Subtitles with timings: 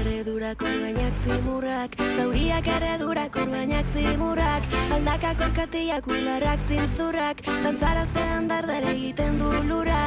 [0.00, 4.62] erredurak orgainak zimurrak Zauriak erredurak orgainak zimurrak
[4.96, 10.00] Aldakak orkatiak ularrak zintzurrak Dantzaraztean dardar egiten du lura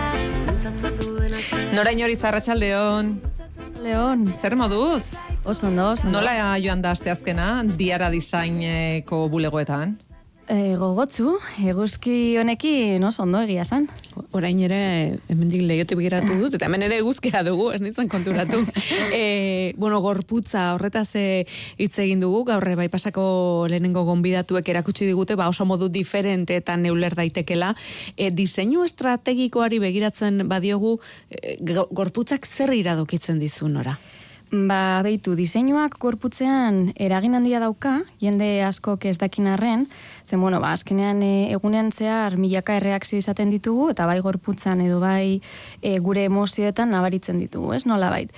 [0.48, 3.14] Dantzatzen duenak Norain hori zarratxal Leon.
[3.84, 5.04] Leon, Zer moduz?
[5.44, 6.08] oso ondo, oso.
[6.10, 7.48] Nola joan da asteazkena
[7.78, 9.98] diara designeko bulegoetan?
[10.44, 13.86] E, gogotzu, eguzki honekin oso ondo egia zan.
[14.36, 14.80] Orain ere,
[15.32, 18.60] hemendik lehiote begiratu dut, eta hemen ere eguzkia dugu, ez nintzen konturatu.
[19.16, 21.46] e, bueno, gorputza horretaz eh,
[21.80, 26.76] hitz egin dugu, gaur bai pasako lehenengo gonbidatuek erakutsi digute, ba oso modu diferente eta
[26.76, 27.72] neuler daitekela.
[28.18, 30.98] E, diseinu estrategikoari begiratzen badiogu,
[31.32, 33.96] e, go- gorputzak zer iradokitzen dizu nora?
[34.54, 39.88] Ba, beitu, diseinuak gorputzean eragin handia dauka, jende askok ez dakin arren,
[40.28, 45.00] zen, bueno, ba, azkenean e, egunean zehar milaka erreakzio izaten ditugu, eta bai gorputzan edo
[45.02, 45.40] bai
[45.82, 48.30] e, gure emozioetan nabaritzen ditugu, ez nola bait.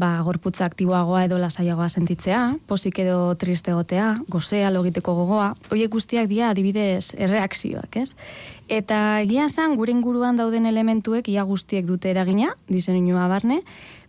[0.00, 6.30] Ba, gorputza aktiboagoa edo lasaiagoa sentitzea, posik edo triste egotea, gozea, logiteko gogoa, horiek guztiak
[6.30, 8.14] dira adibidez erreakzioak, ez?
[8.72, 13.60] Eta egia esan gure inguruan dauden elementuek ia guztiek dute eragina, diseinua barne,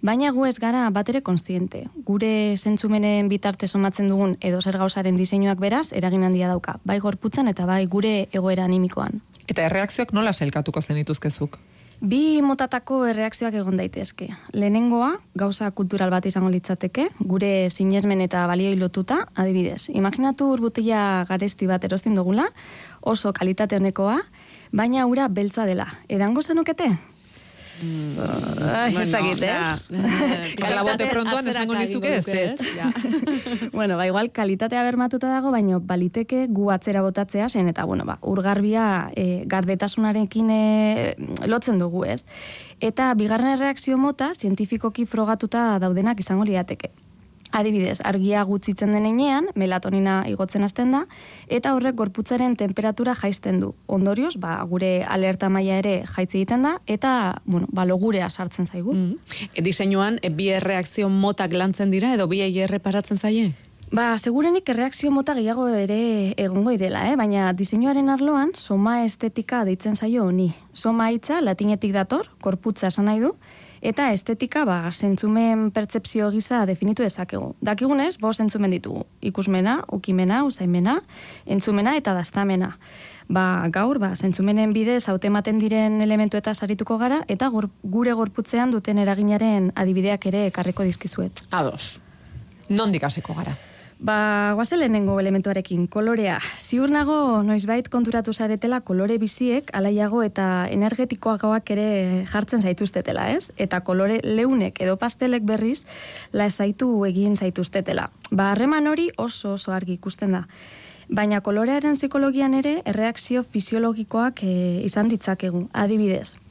[0.01, 1.83] baina gu ez gara batere konstiente.
[2.07, 7.51] Gure zentzumenen bitarte somatzen dugun edo zer gauzaren diseinuak beraz, eragin handia dauka, bai gorputzan
[7.51, 9.19] eta bai gure egoera animikoan.
[9.47, 11.59] Eta erreakzioak nola sailkatuko zenituzkezuk?
[12.03, 14.25] Bi motatako erreakzioak egon daitezke.
[14.51, 19.87] Lehenengoa, gauza kultural bat izango litzateke, gure sinesmen eta balioi lotuta, adibidez.
[19.95, 22.49] Imaginatu urbutila garesti bat erostin dugula,
[22.99, 24.17] oso kalitate honekoa,
[24.75, 25.87] baina ura beltza dela.
[26.11, 26.91] Edango zenukete?
[28.73, 29.83] Ai, ez dakit, ez?
[30.63, 32.59] Kalabote prontoan esango nizuke ez, ez?
[33.77, 38.17] bueno, ba, igual kalitatea bermatuta dago, baino baliteke gu atzera botatzea zen, eta, bueno, ba,
[38.21, 40.63] urgarbia e, gardetasunarekin e,
[41.49, 42.23] lotzen dugu, ez?
[42.83, 46.91] Eta bigarren erreakzio mota, zientifikoki frogatuta daudenak izango liateke.
[47.53, 51.03] Adibidez, argia gutxitzen den heinean, melatonina igotzen hasten da,
[51.47, 53.73] eta horrek gorputzaren temperatura jaisten du.
[53.85, 58.95] Ondorioz, ba, gure alerta maila ere jaitze egiten da, eta, bueno, ba, logurea sartzen zaigu.
[58.97, 59.37] Mm.
[59.53, 63.51] E, diseinuan, e, bi erreakzio motak lantzen dira, edo bi erreparatzen zaie?
[63.93, 67.17] Ba, segurenik erreakzio mota gehiago ere egongo direla, eh?
[67.19, 70.47] baina diseinuaren arloan soma estetika deitzen zaio honi.
[70.73, 73.35] Soma hitza latinetik dator, korputza esan nahi du,
[73.83, 77.51] eta estetika ba, zentzumen pertsepzio gisa definitu dezakegu.
[77.61, 79.03] Dakigunez, bo zentzumen ditugu.
[79.21, 81.01] Ikusmena, ukimena, usaimena,
[81.45, 82.77] entzumena eta daztamena.
[83.27, 89.03] Ba, gaur, ba, zentzumenen bidez hautematen diren elementu eta sarituko gara, eta gure gorputzean duten
[89.03, 91.43] eraginaren adibideak ere ekarriko dizkizuet.
[91.51, 91.99] Ados.
[92.69, 93.55] Nondik hasiko gara?
[94.03, 96.35] Ba, guazen lehenengo elementuarekin, kolorea.
[96.59, 101.87] Ziur nago, noizbait konturatu zaretela kolore biziek, alaiago eta energetikoagoak ere
[102.27, 103.53] jartzen zaituztetela, ez?
[103.55, 105.85] Eta kolore leunek edo pastelek berriz,
[106.33, 108.09] la zaitu egin zaituztetela.
[108.29, 110.43] Ba, harreman hori oso oso argi ikusten da.
[111.07, 115.69] Baina kolorearen psikologian ere erreakzio fisiologikoak e, izan ditzakegu.
[115.71, 116.41] Adibidez,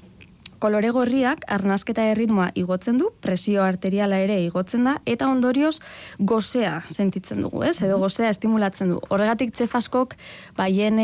[0.62, 5.81] kolore gorriak arnasketa erritmoa igotzen du, presio arteriala ere igotzen da, eta ondorioz
[6.19, 7.81] gozea sentitzen dugu, ez?
[7.83, 9.00] Edo gozea estimulatzen du.
[9.11, 10.15] Horregatik txefaskok,
[10.59, 11.00] baien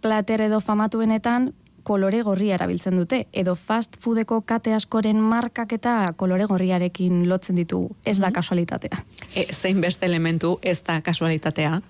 [0.00, 1.52] plater edo famatuenetan,
[1.88, 7.94] kolore gorria erabiltzen dute, edo fast foodeko kate askoren markak eta kolore gorriarekin lotzen ditugu.
[8.04, 9.04] Ez da kasualitatea.
[9.34, 11.80] E, zein beste elementu ez da kasualitatea?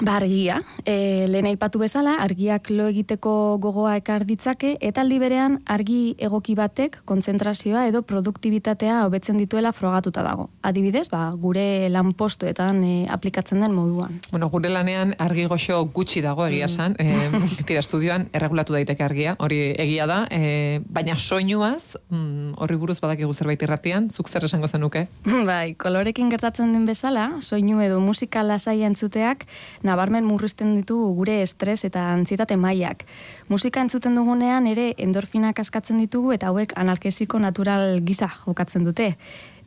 [0.00, 0.60] Ba, argia.
[0.86, 6.54] E, lehen aipatu bezala, argiak lo egiteko gogoa ekar ditzake, eta aldi berean argi egoki
[6.58, 10.48] batek kontzentrazioa edo produktibitatea hobetzen dituela frogatuta dago.
[10.62, 14.20] Adibidez, ba, gure lanpostuetan e, aplikatzen den moduan.
[14.30, 16.94] Bueno, gure lanean argi goxo gutxi dago egia esan.
[17.02, 17.08] E,
[17.66, 20.20] tira, estudioan erregulatu daiteke argia, hori egia da.
[20.30, 25.08] E, baina soinuaz, mm, horri buruz badakigu zerbait irratian, zuk zer esango zenuke?
[25.50, 29.48] Bai, kolorekin gertatzen den bezala, soinu edo musika lasaia entzuteak
[29.88, 33.04] nabarmen murrizten ditu gure estres eta antzietate mailak.
[33.48, 39.14] Musika entzuten dugunean ere endorfinak askatzen ditugu eta hauek analgesiko natural gisa jokatzen dute.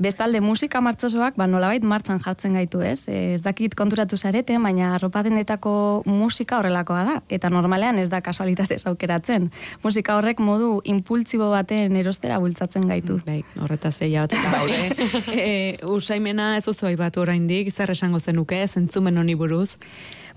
[0.02, 3.04] Bestalde musika martxosoak ba nolabait martxan jartzen gaitu, ez?
[3.08, 8.22] E, Ez dakit konturatu zarete, baina arropa dendetako musika horrelakoa da eta normalean ez da
[8.26, 9.52] kasualitatez aukeratzen.
[9.84, 13.20] Musika horrek modu impultsibo baten erostera bultzatzen gaitu.
[13.28, 15.12] Bai, horretaz eia bat daude.
[15.38, 19.78] e, usaimena ez oso aibatu oraindik, zer esango zenuke, zentzumen honi buruz?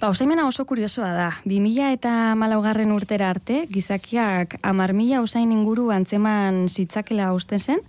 [0.01, 1.29] Ba, usaimena oso kuriosoa da.
[1.47, 7.81] 2000 eta malaugarren urtera arte, gizakiak amar mila usain inguru antzeman zitzakela usten zen,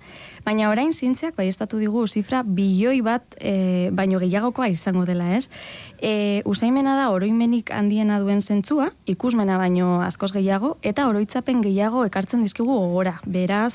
[0.46, 5.48] Baina orain zientziak bai estatu digu zifra bilioi bat e, baino gehiagokoa izango dela, ez?
[5.98, 12.44] E, usaimena da oroimenik handiena duen zentzua, ikusmena baino askoz gehiago, eta oroitzapen gehiago ekartzen
[12.46, 13.16] dizkigu gogora.
[13.26, 13.74] Beraz,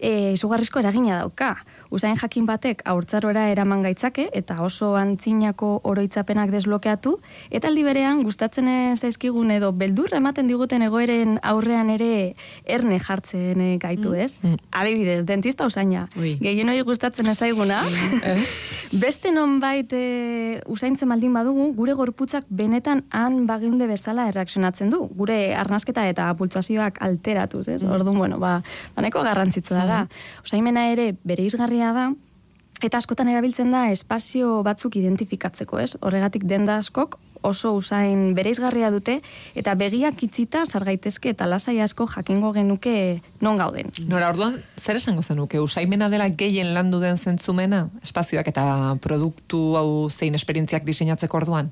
[0.00, 1.52] e, izugarrizko eragina dauka.
[1.94, 7.20] Usain jakin batek haurtzarora eraman gaitzake, eta oso antzinako oroitzapenak desblokeatu,
[7.54, 12.34] eta aldi berean gustatzen ez zaizkigun edo beldur ematen diguten egoeren aurrean ere
[12.66, 14.40] erne jartzen eh, gaitu, ez?
[14.74, 15.99] Adibidez, dentista usaina.
[16.18, 16.36] Ui.
[16.42, 17.82] Gehien hori gustatzen ezaiguna.
[19.04, 25.04] Beste nonbait e, usaintzen baldin badugu, gure gorputzak benetan han bageunde bezala erreakzionatzen du.
[25.16, 27.84] Gure arnasketa eta pultsazioak alteratuz, ez?
[27.84, 28.56] Orduan, bueno, ba,
[28.96, 30.00] baneko garrantzitsua da.
[30.44, 32.10] Usaimena ere bere izgarria da,
[32.80, 35.98] Eta askotan erabiltzen da espazio batzuk identifikatzeko, ez?
[36.00, 39.20] Horregatik denda askok oso usain bereizgarria dute
[39.54, 43.90] eta begiak itzita sargaitezke eta lasai asko jakingo genuke non gauden.
[44.08, 50.08] Nora, orduan, zer esango zenuke, usaimena dela gehien landu den zentzumena, espazioak eta produktu hau
[50.10, 51.70] zein esperientziak diseinatzeko orduan?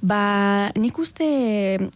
[0.00, 1.26] Ba, nik uste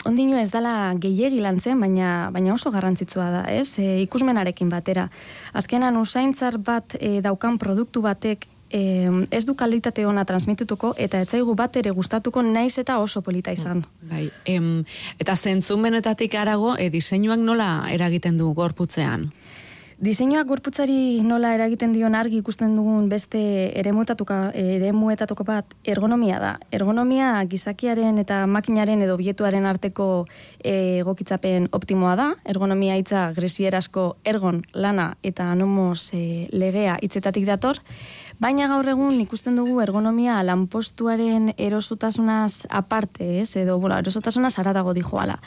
[0.07, 3.79] ondino ez dala gehiegi lantzen, baina, baina oso garrantzitsua da, ez?
[3.83, 5.09] E, ikusmenarekin batera.
[5.57, 11.29] Azkenan usaintzar bat e, daukan produktu batek e, ez du kalitate ona transmitutuko eta ez
[11.31, 13.85] zaigu bat ere gustatuko naiz eta oso polita izan.
[14.03, 14.85] Bai, em,
[15.19, 19.31] eta zentzumenetatik arago, e, diseinuak nola eragiten du gorputzean?
[19.97, 23.41] Diseinuak gorputzari nola eragiten dion argi ikusten dugun beste
[23.81, 26.51] eremuetatuka eremuetatuko bat ergonomia da.
[26.69, 30.27] Ergonomia gizakiaren eta makinaren edo bietuaren arteko
[30.61, 32.27] eh, egokitzapen optimoa da.
[32.45, 37.81] Ergonomia hitza gresierazko ergon lana eta nomos e, legea hitzetatik dator.
[38.37, 43.57] Baina gaur egun ikusten dugu ergonomia lanpostuaren erosotasunaz aparte, ez?
[43.57, 45.39] Edo, bueno, erosotasunaz aratago dijoala.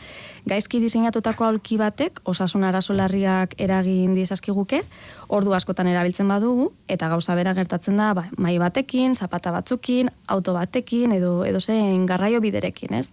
[0.50, 4.81] Gaizki diseinatutako aulki batek osasun arazo larriak eragin diezazkiguke,
[5.27, 10.56] ordu askotan erabiltzen badugu eta gauza bera gertatzen da, ba, mai batekin, zapata batzukin, auto
[10.57, 13.12] batekin edo edo zein garraio biderekin, ez?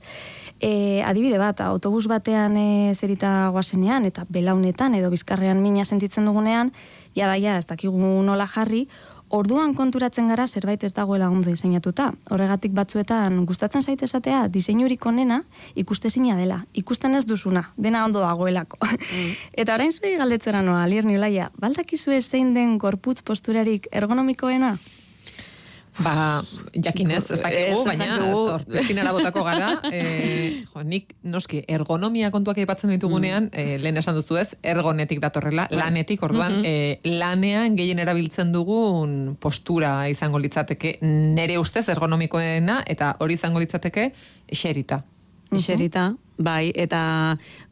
[0.56, 6.72] E, adibide bat, autobus batean e, zerita goazenean eta belaunetan edo bizkarrean mina sentitzen dugunean,
[7.12, 8.86] ja da, ja, ez dakigu nola jarri,
[9.28, 12.12] Orduan konturatzen gara zerbait ez dagoela ondo diseinatuta.
[12.30, 15.40] Horregatik batzuetan gustatzen zait esatea diseinurik onena
[15.74, 16.60] ikustezina dela.
[16.74, 18.78] Ikusten ez duzuna, dena ondo dagoelako.
[19.60, 24.76] Eta orain zuri galdetzera noa, Lier Niulaia, baldakizu zein den gorputz posturarik ergonomikoena?
[26.04, 26.44] Ba,
[26.74, 28.16] jakinez, ez dakigu, baina
[28.68, 29.72] pestinara botako gara.
[29.96, 35.66] E, jo, nik, noski, ergonomia kontuak aipatzen ditugunean, e, lehen esan duzu ez, ergonetik datorrela,
[35.72, 43.38] lanetik, orduan, e, lanean gehien erabiltzen dugun postura izango litzateke, nere ustez ergonomikoena, eta hori
[43.38, 44.10] izango litzateke,
[44.52, 45.00] xerita.
[45.54, 47.00] Iserita, bai, eta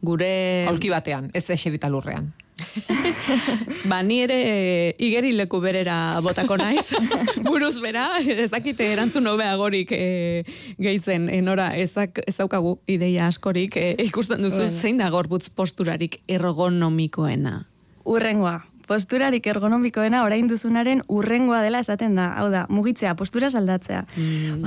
[0.00, 0.32] gure...
[0.71, 2.31] Aulki batean, ez eserita lurrean.
[3.91, 4.56] Ba, ni ere e,
[5.03, 6.87] igerileku berera botako naiz,
[7.47, 10.45] buruz bera, ezakite erantzun hobeagorik e,
[10.79, 16.21] gehitzen, e, nora, ezak, ez daukagu ideia askorik, e, ikusten duzu zein da gorputz posturarik
[16.29, 17.65] ergonomikoena.
[18.05, 18.61] Urrengoa.
[18.89, 22.31] Posturarik ergonomikoena orain duzunaren urrengoa dela esaten da.
[22.41, 24.05] Hau da, mugitzea, postura aldatzea.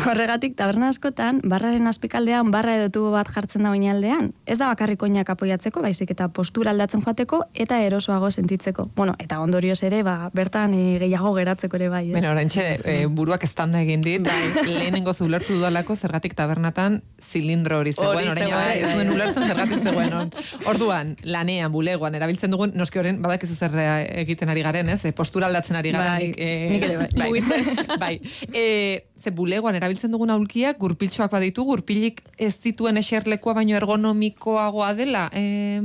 [0.08, 4.32] Horregatik, taberna askotan, barraren azpikaldean barra edo tubo bat jartzen da oinaldean.
[4.46, 8.90] Ez da bakarrik oinak apoiatzeko, baizik eta postura aldatzen joateko eta erosoago sentitzeko.
[8.96, 12.06] Bueno, eta ondorioz ere, ba, bertan e, gehiago geratzeko ere bai.
[12.08, 12.14] ez?
[12.18, 14.30] Bueno, oraintxe, e, buruak estanda egin dit,
[14.66, 18.94] lehenengo zulertu dudalako zergatik tabernatan zilindro hori zegoen, orain bai, ez bai.
[18.96, 20.14] duen ulertzen zergatik zegoen.
[20.14, 20.50] hor.
[20.74, 25.00] Orduan, lanean, bulegoan, erabiltzen dugun, noski horren, badakizu zer eh, egiten ari garen, ez?
[25.06, 26.18] E, postura aldatzen ari gara.
[26.18, 27.30] Bai, eh, bai.
[27.42, 27.64] bai.
[28.04, 28.14] bai.
[28.54, 28.66] E,
[29.22, 35.28] ze bulegoan erabiltzen dugun aulkiak, gurpiltxoak baditu, gurpilik ez dituen eserlekoa baino ergonomikoagoa dela.
[35.34, 35.82] E,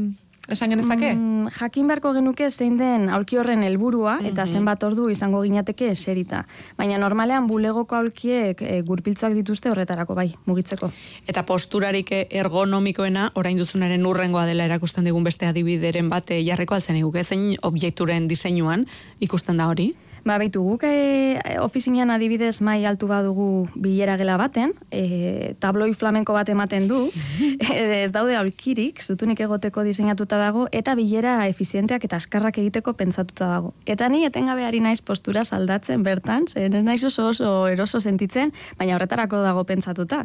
[0.48, 1.14] esan genezake?
[1.14, 6.44] Mm, jakin beharko genuke zein den aulki horren helburua eta zenbat ordu izango ginateke eserita.
[6.78, 10.90] Baina normalean bulegoko aulkiek e, gurpiltzoak dituzte horretarako bai, mugitzeko.
[11.26, 17.24] Eta posturarik ergonomikoena, orain duzunaren urrengoa dela erakusten digun beste adibideren bate jarriko altzen iguke,
[17.24, 18.86] zein objekturen diseinuan
[19.20, 19.92] ikusten da hori?
[20.22, 26.36] Ba, baitu, guk e, ofizinean adibidez mai altu badugu bilera gela baten, e, tabloi flamenko
[26.36, 27.00] bat ematen du,
[27.74, 33.50] e, ez daude aulkirik, zutunik egoteko diseinatuta dago, eta bilera efizienteak eta askarrak egiteko pentsatuta
[33.50, 33.72] dago.
[33.82, 38.54] Eta ni etengabe ari naiz postura aldatzen bertan, zen ez naiz oso oso eroso sentitzen,
[38.78, 40.22] baina horretarako dago pentsatuta.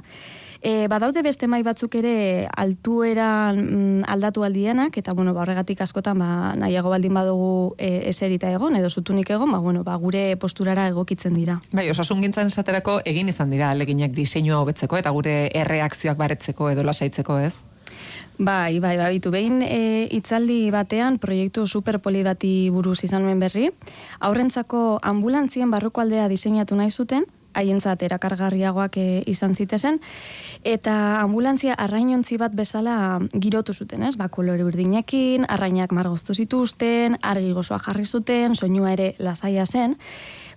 [0.62, 6.20] E, badaude beste mai batzuk ere altueran mm, aldatu aldienak, eta bueno, ba, horregatik askotan
[6.20, 10.88] ba, nahiago baldin badugu e, eserita egon, edo zutunik egon, ba, bueno, ba, gure posturara
[10.88, 11.60] egokitzen dira.
[11.72, 16.86] Bai, osasun gintzan esaterako egin izan dira aleginak diseinua hobetzeko eta gure erreakzioak baretzeko edo
[16.88, 17.56] lasaitzeko, ez?
[18.38, 23.72] Bai, bai, bai, bitu behin e, itzaldi batean proiektu superpoli bati buruz izan nuen berri.
[24.20, 27.26] Aurrentzako ambulantzien barruko aldea diseinatu nahi zuten,
[27.58, 30.00] haientzat erakargarriagoak e, izan zitezen,
[30.64, 34.16] eta ambulantzia arrainontzi bat bezala girotu zuten, ez?
[34.18, 39.98] Ba, kolore urdinekin, arrainak margoztu zituzten, argi gozoa jarri zuten, soinua ere lasaia zen,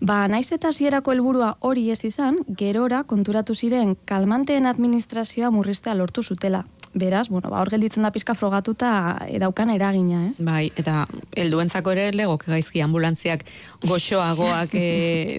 [0.01, 6.23] Ba, naiz eta zierako helburua hori ez izan, gerora konturatu ziren kalmanteen administrazioa murriztea lortu
[6.25, 6.65] zutela.
[6.93, 8.91] Beraz, bueno, ba, hor gelditzen da pizka frogatuta
[9.31, 10.43] edaukan eragina, ez?
[10.43, 11.05] Bai, eta
[11.39, 13.45] helduentzako ere legok gaizki ambulantziak
[13.87, 14.87] goxoagoak e,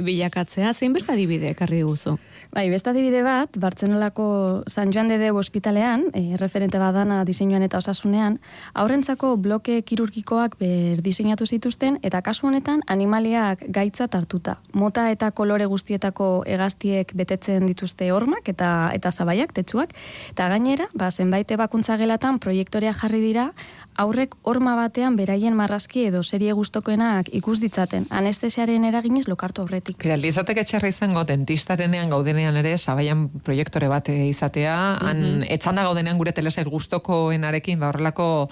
[0.08, 2.16] bilakatzea, zein beste adibide ekarri guzu?
[2.52, 7.80] Bai, beste adibide bat, Bartzenolako San Joan de Deu ospitalean, e, referente badana diseinuan eta
[7.80, 8.40] osasunean,
[8.74, 14.58] aurrentzako bloke kirurgikoak ber diseinatu zituzten, eta kasu honetan animaliak gaitza hartuta.
[14.74, 19.96] Mota eta kolore guztietako hegaztiek betetzen dituzte hormak eta eta zabaiak, tetsuak,
[20.32, 23.54] eta gainera, ba, zenbait ebakuntza gelatan proiektorea jarri dira,
[23.98, 29.98] aurrek horma batean beraien marrazki edo serie gustokoenak ikus ditzaten, anestesiaren eraginez lokartu aurretik.
[29.98, 35.46] Kira, lizatek etxerra izango dentistarenean gaudenean ere, sabaian proiektore bat izatea, han mm -hmm.
[35.50, 38.50] etzanda gaudenean gure telesail gustokoenarekin, ba horrelako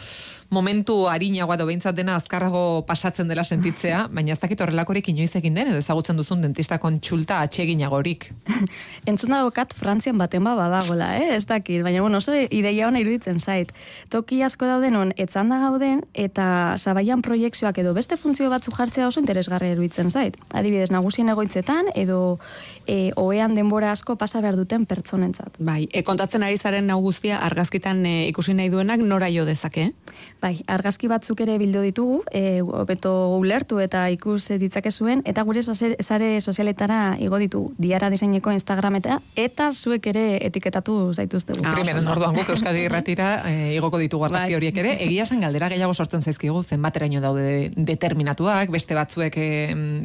[0.50, 5.58] momentu harinagoa edo behintzat dena azkarrago pasatzen dela sentitzea, baina ez dakit horrelakorik inoiz egin
[5.58, 8.32] den, edo ezagutzen duzun dentista kontsulta atseginagorik.
[9.10, 11.36] Entzun kat Frantzian baten ba badagola, eh?
[11.36, 13.72] ez dakit, baina bueno, oso ideia hona iruditzen zait.
[14.10, 19.22] Toki asko dauden on, etzanda gauden, eta sabaian proiektzioak edo beste funtzio batzu jartzea oso
[19.22, 20.38] interesgarri iruditzen zait.
[20.54, 22.40] Adibidez, nagusien egoitzetan, edo
[22.88, 25.60] e, oean denbora asko pasa behar duten pertsonentzat.
[25.60, 29.92] Bai, e, kontatzen ari zaren nau guztia argazkitan e, ikusi nahi duenak nora jo dezake?
[30.40, 35.60] Bai, argazki batzuk ere bildu ditugu, e, beto ulertu eta ikus ditzake zuen, eta gure
[35.64, 41.58] sare sozialetara igo ditu diara diseineko Instagram eta eta zuek ere etiketatu zaituzte.
[41.60, 44.60] Ah, Primero, orduan guk Euskadi irratira e, igoko ditugu argazki bai.
[44.62, 49.36] horiek ere, egia zen galdera gehiago sortzen zaizkigu, zenbateraino daude determinatuak, beste batzuek,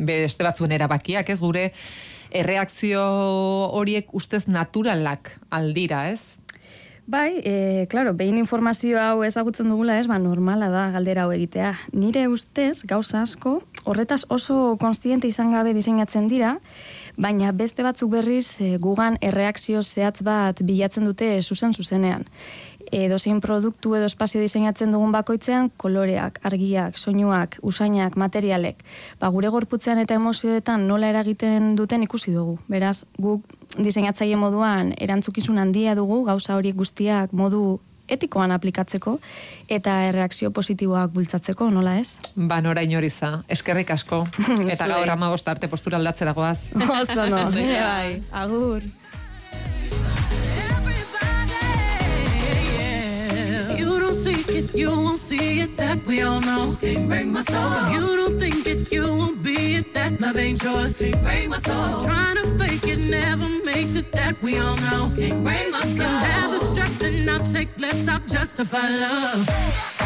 [0.03, 1.71] beste batzuen erabakiak, ez gure
[2.35, 3.05] erreakzio
[3.79, 6.21] horiek ustez naturalak aldira, ez?
[7.07, 11.75] Bai, e, claro, behin informazio hau ezagutzen dugula ez, ba, normala da galdera hau egitea.
[11.93, 16.55] Nire ustez, gauza asko, horretaz oso konstiente izan gabe diseinatzen dira,
[17.21, 22.25] baina beste batzuk berriz e, gugan erreakzio zehatz bat bilatzen dute zuzen zuzenean
[22.95, 28.85] edo zein produktu edo espazio diseinatzen dugun bakoitzean koloreak, argiak, soinuak, usainak, materialek,
[29.21, 32.59] ba, gure gorputzean eta emozioetan nola eragiten duten ikusi dugu.
[32.71, 33.49] Beraz, guk
[33.79, 39.17] diseinatzaile moduan erantzukizun handia dugu gauza horiek guztiak modu etikoan aplikatzeko
[39.73, 42.15] eta erreakzio positiboak bultzatzeko, nola ez?
[42.37, 44.25] Ba, nora inoriza, eskerrik asko.
[44.75, 46.61] eta gaur ama arte postura aldatzera goaz.
[46.75, 48.85] Oso no, bai, agur.
[54.25, 56.77] Seek it, you won't see it, that we all know.
[56.81, 57.73] Can't break my soul.
[57.81, 60.99] If you don't think it, you won't be it, that love ain't yours.
[60.99, 62.01] Can't break my soul.
[62.09, 65.03] Trying to fake it never makes it, that we all know.
[65.19, 66.09] Can't break my soul.
[66.09, 69.41] Can have the stress and I'll take less, I'll justify love.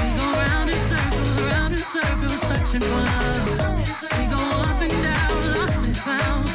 [0.00, 3.46] We go round in circles, round in circles, searching for love.
[4.18, 6.47] We go up and down, lost and found.